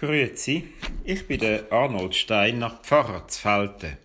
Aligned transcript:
Grüezi, 0.00 0.64
ich 1.04 1.26
bin 1.26 1.40
der 1.40 1.70
Arnold 1.70 2.14
Steiner, 2.14 2.80
Pfarrer 2.82 3.28
zu 3.28 3.38
Falten. 3.38 3.98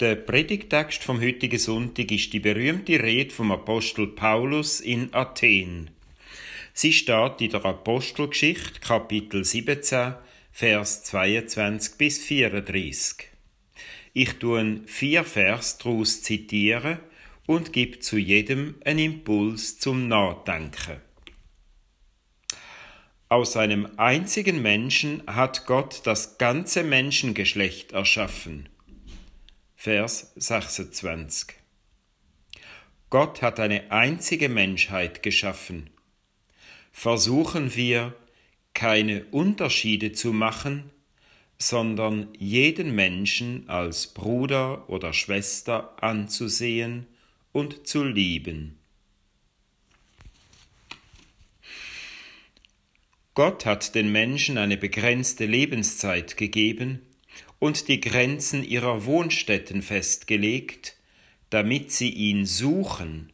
Der 0.00 0.16
Predigtext 0.16 1.04
vom 1.04 1.20
heutigen 1.20 1.60
Sonntag 1.60 2.10
ist 2.10 2.32
die 2.32 2.40
berühmte 2.40 3.00
Rede 3.00 3.32
vom 3.32 3.52
Apostel 3.52 4.08
Paulus 4.08 4.80
in 4.80 5.14
Athen. 5.14 5.92
Sie 6.74 6.92
steht 6.92 7.40
in 7.40 7.50
der 7.50 7.64
Apostelgeschichte, 7.64 8.80
Kapitel 8.80 9.44
17, 9.44 10.14
Vers 10.50 11.04
22 11.04 11.96
bis 11.96 12.18
34. 12.24 13.28
Ich 14.12 14.32
tue 14.40 14.80
vier 14.86 15.22
Vers 15.22 15.78
daraus 15.78 16.20
zitieren 16.20 16.98
und 17.46 17.72
gebe 17.72 18.00
zu 18.00 18.18
jedem 18.18 18.74
einen 18.84 18.98
Impuls 18.98 19.78
zum 19.78 20.08
Nachdenken. 20.08 21.09
Aus 23.32 23.56
einem 23.56 23.86
einzigen 23.96 24.60
Menschen 24.60 25.22
hat 25.24 25.64
Gott 25.64 26.00
das 26.02 26.36
ganze 26.36 26.82
Menschengeschlecht 26.82 27.92
erschaffen. 27.92 28.68
Vers 29.76 30.32
26. 30.34 31.54
Gott 33.08 33.40
hat 33.40 33.60
eine 33.60 33.92
einzige 33.92 34.48
Menschheit 34.48 35.22
geschaffen. 35.22 35.90
Versuchen 36.90 37.76
wir, 37.76 38.16
keine 38.74 39.24
Unterschiede 39.26 40.10
zu 40.10 40.32
machen, 40.32 40.90
sondern 41.56 42.30
jeden 42.36 42.96
Menschen 42.96 43.68
als 43.68 44.08
Bruder 44.08 44.90
oder 44.90 45.12
Schwester 45.12 46.02
anzusehen 46.02 47.06
und 47.52 47.86
zu 47.86 48.02
lieben. 48.02 48.79
Gott 53.34 53.64
hat 53.64 53.94
den 53.94 54.10
Menschen 54.10 54.58
eine 54.58 54.76
begrenzte 54.76 55.46
Lebenszeit 55.46 56.36
gegeben 56.36 57.00
und 57.60 57.86
die 57.86 58.00
Grenzen 58.00 58.64
ihrer 58.64 59.04
Wohnstätten 59.04 59.82
festgelegt, 59.82 60.96
damit 61.50 61.92
sie 61.92 62.10
ihn 62.10 62.44
suchen, 62.44 63.32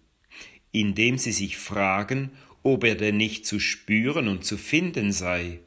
indem 0.73 1.17
sie 1.17 1.33
sich 1.33 1.57
fragen, 1.57 2.33
ob 2.63 2.85
er 2.85 2.97
denn 2.97 3.17
nicht 3.17 3.47
zu 3.47 3.59
spüren 3.59 4.29
und 4.29 4.45
zu 4.45 4.59
finden 4.59 5.13
sei. 5.13 5.61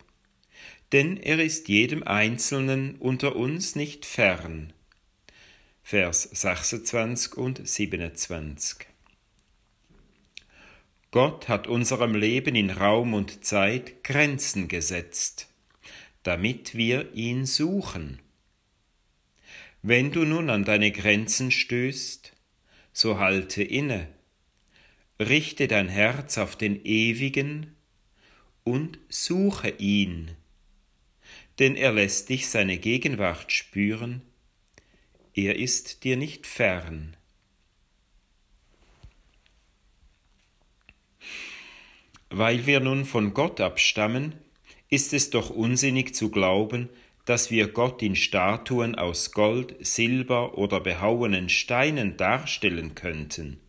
Denn 0.91 1.17
er 1.17 1.39
ist 1.39 1.67
jedem 1.69 2.03
Einzelnen 2.03 2.95
unter 2.95 3.35
uns 3.35 3.75
nicht 3.75 4.05
fern. 4.05 4.73
Vers 5.81 6.23
26 6.23 7.35
und 7.35 7.67
27. 7.67 8.88
Gott 11.11 11.47
hat 11.47 11.65
unserem 11.65 12.13
Leben 12.13 12.53
in 12.53 12.69
Raum 12.69 13.15
und 13.15 13.43
Zeit 13.43 14.03
Grenzen 14.03 14.67
gesetzt, 14.67 15.47
damit 16.21 16.75
wir 16.75 17.13
ihn 17.15 17.47
suchen. 17.47 18.19
Wenn 19.81 20.11
du 20.11 20.23
nun 20.23 20.51
an 20.51 20.65
deine 20.65 20.91
Grenzen 20.91 21.49
stößt, 21.49 22.33
so 22.93 23.17
halte 23.17 23.63
inne, 23.63 24.07
richte 25.19 25.67
dein 25.67 25.89
Herz 25.89 26.37
auf 26.37 26.55
den 26.55 26.85
Ewigen 26.85 27.75
und 28.63 28.99
suche 29.09 29.69
ihn, 29.69 30.35
denn 31.57 31.75
er 31.75 31.91
lässt 31.91 32.29
dich 32.29 32.49
seine 32.49 32.77
Gegenwart 32.77 33.51
spüren, 33.51 34.21
er 35.33 35.55
ist 35.55 36.03
dir 36.03 36.17
nicht 36.17 36.45
fern. 36.45 37.17
Weil 42.29 42.65
wir 42.65 42.79
nun 42.79 43.05
von 43.05 43.33
Gott 43.33 43.59
abstammen, 43.59 44.35
ist 44.89 45.13
es 45.13 45.29
doch 45.29 45.49
unsinnig 45.49 46.15
zu 46.15 46.29
glauben, 46.29 46.89
dass 47.25 47.51
wir 47.51 47.67
Gott 47.67 48.01
in 48.01 48.15
Statuen 48.15 48.95
aus 48.95 49.31
Gold, 49.31 49.75
Silber 49.81 50.57
oder 50.57 50.79
behauenen 50.79 51.49
Steinen 51.49 52.17
darstellen 52.17 52.95
könnten. 52.95 53.59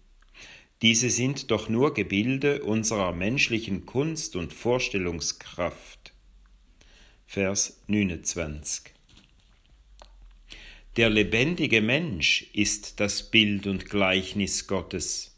Diese 0.82 1.10
sind 1.10 1.50
doch 1.50 1.68
nur 1.68 1.92
Gebilde 1.92 2.62
unserer 2.62 3.12
menschlichen 3.12 3.84
Kunst 3.84 4.34
und 4.34 4.54
Vorstellungskraft. 4.54 6.14
Vers 7.26 7.82
29 7.86 8.84
Der 10.96 11.10
lebendige 11.10 11.82
Mensch 11.82 12.46
ist 12.54 12.98
das 12.98 13.30
Bild 13.30 13.66
und 13.66 13.90
Gleichnis 13.90 14.66
Gottes. 14.66 15.29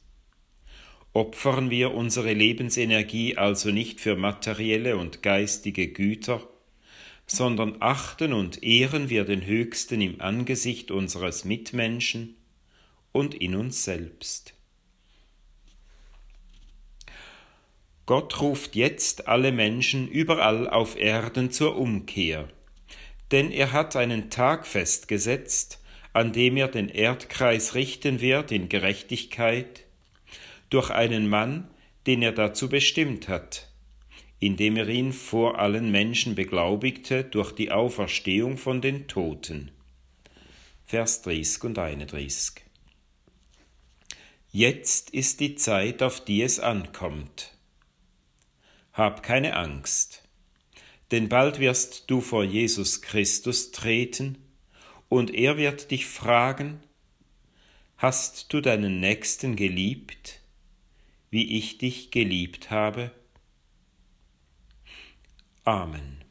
Opfern 1.14 1.68
wir 1.70 1.92
unsere 1.92 2.32
Lebensenergie 2.32 3.36
also 3.36 3.70
nicht 3.70 4.00
für 4.00 4.16
materielle 4.16 4.96
und 4.96 5.22
geistige 5.22 5.88
Güter, 5.88 6.42
sondern 7.26 7.76
achten 7.80 8.32
und 8.32 8.62
ehren 8.62 9.10
wir 9.10 9.24
den 9.24 9.44
Höchsten 9.44 10.00
im 10.00 10.20
Angesicht 10.20 10.90
unseres 10.90 11.44
Mitmenschen 11.44 12.36
und 13.12 13.34
in 13.34 13.54
uns 13.54 13.84
selbst. 13.84 14.54
Gott 18.06 18.40
ruft 18.40 18.74
jetzt 18.74 19.28
alle 19.28 19.52
Menschen 19.52 20.08
überall 20.08 20.68
auf 20.68 20.98
Erden 20.98 21.50
zur 21.50 21.76
Umkehr, 21.76 22.48
denn 23.30 23.50
er 23.50 23.72
hat 23.72 23.96
einen 23.96 24.28
Tag 24.28 24.66
festgesetzt, 24.66 25.80
an 26.12 26.32
dem 26.32 26.56
er 26.56 26.68
den 26.68 26.88
Erdkreis 26.88 27.74
richten 27.74 28.20
wird 28.20 28.50
in 28.50 28.68
Gerechtigkeit, 28.68 29.84
durch 30.72 30.90
einen 30.90 31.28
Mann, 31.28 31.68
den 32.06 32.22
er 32.22 32.32
dazu 32.32 32.68
bestimmt 32.68 33.28
hat, 33.28 33.68
indem 34.38 34.76
er 34.76 34.88
ihn 34.88 35.12
vor 35.12 35.58
allen 35.58 35.90
Menschen 35.90 36.34
beglaubigte 36.34 37.24
durch 37.24 37.52
die 37.52 37.70
Auferstehung 37.70 38.56
von 38.56 38.80
den 38.80 39.06
Toten. 39.06 39.70
Vers 40.84 41.22
30 41.22 41.64
und 41.64 41.78
31. 41.78 42.64
Jetzt 44.50 45.10
ist 45.10 45.40
die 45.40 45.54
Zeit, 45.54 46.02
auf 46.02 46.24
die 46.24 46.42
es 46.42 46.58
ankommt. 46.60 47.56
Hab 48.92 49.22
keine 49.22 49.56
Angst, 49.56 50.28
denn 51.10 51.28
bald 51.28 51.58
wirst 51.58 52.10
du 52.10 52.20
vor 52.20 52.44
Jesus 52.44 53.02
Christus 53.02 53.70
treten, 53.72 54.38
und 55.08 55.34
er 55.34 55.58
wird 55.58 55.90
dich 55.90 56.06
fragen, 56.06 56.80
Hast 58.02 58.52
du 58.52 58.60
deinen 58.60 58.98
Nächsten 58.98 59.54
geliebt? 59.54 60.41
Wie 61.32 61.56
ich 61.56 61.78
dich 61.78 62.10
geliebt 62.10 62.70
habe. 62.70 63.10
Amen. 65.64 66.21